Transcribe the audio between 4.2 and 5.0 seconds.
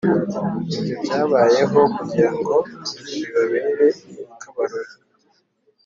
akabarore